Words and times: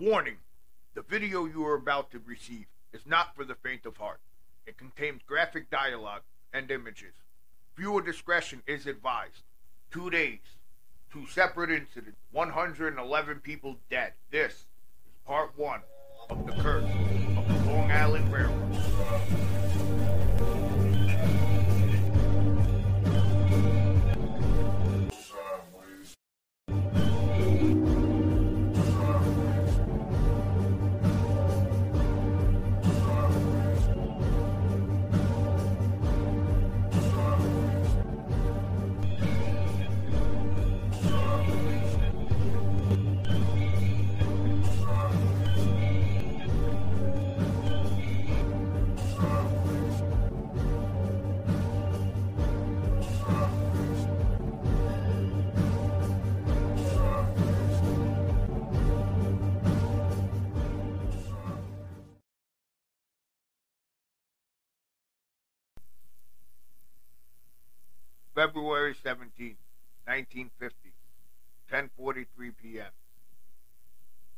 Warning 0.00 0.38
the 0.94 1.02
video 1.02 1.44
you 1.44 1.62
are 1.66 1.74
about 1.74 2.10
to 2.12 2.22
receive 2.24 2.64
is 2.94 3.02
not 3.04 3.36
for 3.36 3.44
the 3.44 3.54
faint 3.54 3.84
of 3.84 3.98
heart. 3.98 4.20
It 4.66 4.78
contains 4.78 5.20
graphic 5.26 5.70
dialogue 5.70 6.22
and 6.54 6.70
images. 6.70 7.12
Viewer 7.76 8.00
discretion 8.00 8.62
is 8.66 8.86
advised. 8.86 9.42
Two 9.90 10.08
days, 10.08 10.38
two 11.12 11.26
separate 11.26 11.70
incidents, 11.70 12.16
111 12.32 13.40
people 13.40 13.76
dead. 13.90 14.14
This 14.30 14.52
is 14.54 14.64
part 15.26 15.50
one 15.58 15.82
of 16.30 16.46
the 16.46 16.52
curse 16.52 16.84
of 17.36 17.46
the 17.46 17.70
Long 17.70 17.90
Island 17.90 18.32
Railroad. 18.32 20.19
February 68.40 68.96
17, 69.02 69.58
1950, 70.06 70.94
10:43 71.70 72.24
p.m. 72.56 72.86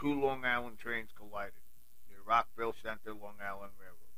Two 0.00 0.20
Long 0.20 0.44
Island 0.44 0.78
trains 0.78 1.10
collided 1.16 1.62
near 2.10 2.18
Rockville 2.26 2.74
Centre, 2.82 3.14
Long 3.14 3.38
Island 3.40 3.70
Railroad. 3.78 4.10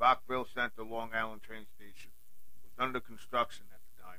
Rockville 0.00 0.48
Centre, 0.52 0.82
Long 0.82 1.10
Island 1.14 1.40
train 1.44 1.66
station 1.76 2.10
was 2.64 2.84
under 2.84 2.98
construction 2.98 3.66
at 3.72 3.78
the 3.94 4.02
time. 4.02 4.18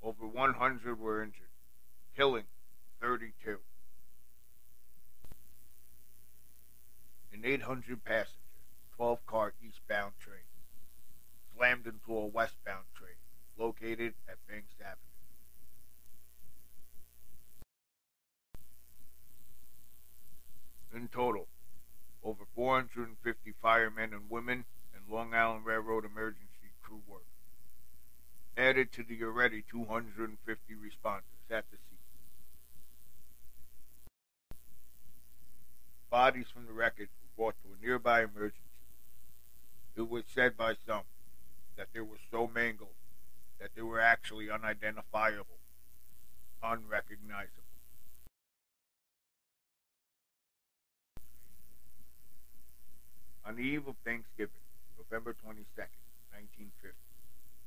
Over 0.00 0.24
100 0.24 1.00
were 1.00 1.20
injured, 1.20 1.50
killing 2.16 2.44
32. 3.00 3.58
An 7.32 7.44
800 7.44 8.04
passenger, 8.04 8.38
12 8.94 9.26
car 9.26 9.52
eastbound 9.60 10.12
train 10.20 10.46
slammed 11.56 11.86
into 11.86 12.16
a 12.16 12.26
westbound 12.26 12.63
Banks 14.54 14.74
Avenue. 14.80 14.98
In 20.94 21.08
total, 21.08 21.48
over 22.22 22.44
450 22.54 23.54
firemen 23.60 24.12
and 24.12 24.30
women 24.30 24.64
and 24.94 25.12
Long 25.12 25.34
Island 25.34 25.66
Railroad 25.66 26.04
emergency 26.04 26.70
crew 26.82 27.02
workers, 27.08 27.26
added 28.56 28.92
to 28.92 29.02
the 29.02 29.24
already 29.24 29.64
250 29.68 30.74
responders 30.74 31.50
at 31.50 31.64
the 31.72 31.76
scene. 31.76 31.98
Bodies 36.10 36.46
from 36.54 36.66
the 36.66 36.72
wreckage 36.72 37.08
were 37.08 37.42
brought 37.42 37.56
to 37.64 37.70
a 37.76 37.84
nearby 37.84 38.22
emergency. 38.22 38.60
It 39.96 40.08
was 40.08 40.22
said 40.32 40.56
by 40.56 40.76
some 40.86 41.02
that 41.76 41.88
they 41.92 42.00
were 42.00 42.20
so 42.30 42.48
mangled 42.54 42.93
they 43.74 43.82
were 43.82 44.00
actually 44.00 44.50
unidentifiable, 44.50 45.58
unrecognizable. 46.62 47.62
On 53.46 53.56
the 53.56 53.62
eve 53.62 53.86
of 53.86 53.96
Thanksgiving, 54.04 54.64
November 54.96 55.32
22nd, 55.34 56.00
1950, 56.32 56.96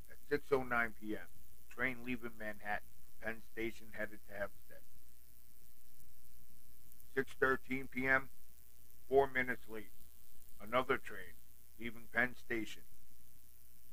at 0.10 0.18
6.09 0.50 0.92
p.m., 1.00 1.20
a 1.22 1.76
train 1.76 1.98
leaving 2.06 2.32
Manhattan 2.40 2.88
from 3.22 3.34
Penn 3.34 3.42
Station 3.54 3.88
headed 3.92 4.20
to 4.28 4.34
Hempstead. 4.34 4.82
6.13 7.16 7.92
p.m., 7.92 8.30
four 9.08 9.28
minutes 9.28 9.62
late, 9.70 9.92
another 10.62 10.98
train 10.98 11.38
leaving 11.80 12.04
Penn 12.14 12.36
Station 12.44 12.82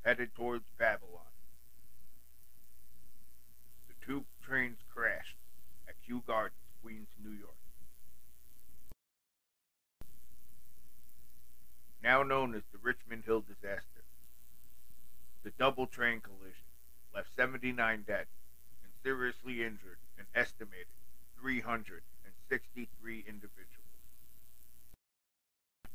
headed 0.03 0.33
towards 0.35 0.65
Babylon. 0.77 1.33
The 3.87 4.05
two 4.05 4.25
trains 4.43 4.77
crashed 4.93 5.37
at 5.87 5.95
Kew 6.05 6.23
Gardens, 6.25 6.59
Queens, 6.81 7.07
New 7.23 7.31
York. 7.31 7.55
Now 12.05 12.21
known 12.21 12.53
as 12.53 12.61
the 12.71 12.77
Richmond 12.77 13.23
Hill 13.25 13.41
disaster. 13.41 14.05
The 15.41 15.49
double 15.57 15.87
train 15.87 16.21
collision 16.21 16.69
left 17.15 17.35
79 17.35 18.03
dead 18.05 18.27
and 18.83 18.91
seriously 19.01 19.63
injured 19.63 19.97
an 20.19 20.27
estimated 20.35 20.85
363 21.41 23.25
individuals. 23.27 23.71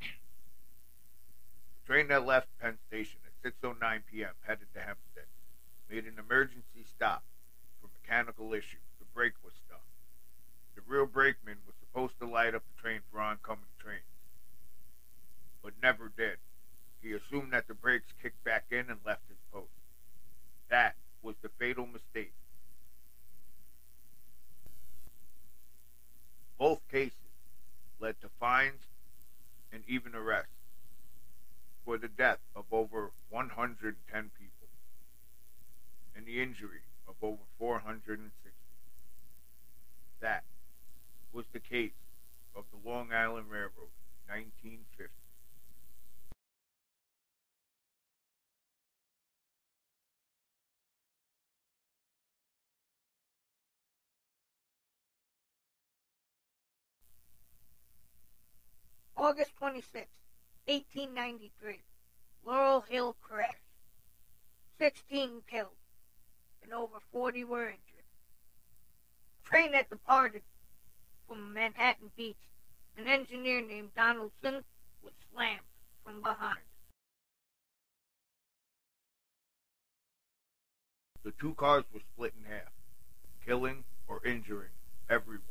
the 0.01 1.87
train 1.87 2.09
that 2.09 2.27
left 2.27 2.49
Penn 2.61 2.79
Station 2.89 3.21
at 3.25 3.53
6.09 3.63 4.01
p.m. 4.11 4.35
headed 4.43 4.67
to 4.75 4.81
Hempstead 4.81 5.31
made 5.89 6.07
an 6.07 6.19
emergency 6.19 6.83
stop 6.83 7.23
for 7.81 7.89
mechanical 8.03 8.53
issue. 8.53 8.83
The 8.99 9.07
brake 9.15 9.39
was 9.45 9.55
stuck. 9.65 9.85
The 10.75 10.83
real 10.89 11.07
brakeman 11.07 11.59
was 11.67 11.77
supposed 11.79 12.19
to 12.19 12.27
light 12.27 12.57
up 12.57 12.65
the 12.75 12.83
train 12.83 12.99
for 13.13 13.21
oncoming 13.21 13.70
but 15.71 15.83
never 15.83 16.11
did. 16.17 16.37
He 17.03 17.13
assumed 17.13 17.53
that 17.53 17.69
the 17.69 17.75
brakes 17.75 18.13
kicked 18.23 18.43
back 18.45 18.65
in 18.71 18.91
and 18.91 18.99
left 19.07 19.23
his 19.29 19.39
post. 19.53 19.71
That 20.69 20.97
was 21.23 21.37
the 21.43 21.51
fatal 21.59 21.87
mistake. 21.87 22.33
Both 26.59 26.81
cases 26.91 27.15
led 28.01 28.21
to 28.21 28.29
fines 28.41 28.83
and 29.73 29.83
even 29.87 30.15
arrests 30.15 30.51
for 31.85 31.97
the 31.97 32.09
death 32.09 32.39
of 32.55 32.65
over 32.71 33.13
110 33.31 33.95
people 34.13 34.69
and 36.17 36.27
the 36.27 36.43
injury 36.43 36.83
of 37.09 37.15
over 37.23 37.43
460. 37.59 38.31
That 40.21 40.45
was 41.33 41.47
the 41.53 41.61
case 41.61 41.93
of 42.55 42.65
the 42.73 42.89
Long 42.89 43.13
Island 43.13 43.47
Railroad, 43.51 43.95
1950. 44.29 45.21
August 59.31 59.55
26, 59.59 60.09
1893. 60.67 61.79
Laurel 62.45 62.81
Hill 62.81 63.15
crash. 63.23 63.55
16 64.81 65.43
killed 65.49 65.69
and 66.65 66.73
over 66.73 66.97
40 67.13 67.45
were 67.45 67.67
injured. 67.67 68.09
Train 69.45 69.71
that 69.71 69.89
departed 69.89 70.43
from 71.29 71.55
Manhattan 71.55 72.11
Beach, 72.17 72.43
an 72.99 73.07
engineer 73.07 73.65
named 73.65 73.91
Donaldson 73.95 74.65
was 75.05 75.13
slammed 75.33 75.61
from 76.05 76.23
behind. 76.23 76.59
The 81.23 81.31
two 81.41 81.55
cars 81.55 81.85
were 81.95 82.01
split 82.15 82.33
in 82.37 82.51
half, 82.51 82.73
killing 83.47 83.85
or 84.09 84.21
injuring 84.27 84.75
everyone. 85.09 85.50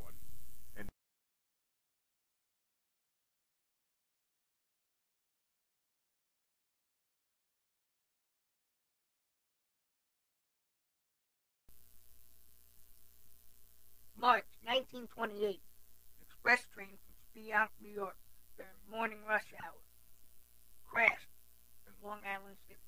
1928. 14.79 15.59
Express 16.23 16.63
train 16.71 16.95
from 17.03 17.11
Speonk, 17.27 17.67
New 17.83 17.91
York 17.91 18.15
during 18.55 18.71
morning 18.89 19.19
rush 19.27 19.51
hour. 19.59 19.83
Crashed 20.87 21.35
in 21.85 21.91
Long 22.01 22.19
Island 22.23 22.55
City. 22.65 22.79